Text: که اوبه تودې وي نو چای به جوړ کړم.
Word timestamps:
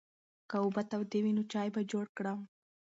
که 0.49 0.55
اوبه 0.63 0.81
تودې 0.91 1.19
وي 1.23 1.31
نو 1.37 1.43
چای 1.51 1.67
به 1.75 1.81
جوړ 1.91 2.05
کړم. 2.17 2.39